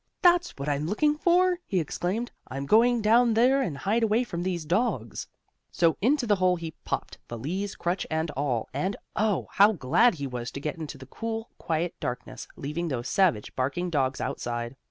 [0.23, 2.31] "That's what I'm looking for!" he exclaimed.
[2.47, 5.27] "I'm going down there, and hide away from these dogs!"
[5.69, 9.45] So into the hole he popped, valise, crutch and all, and oh!
[9.51, 13.91] how glad he was to get into the cool, quiet darkness, leaving those savage, barking
[13.91, 14.75] dogs outside.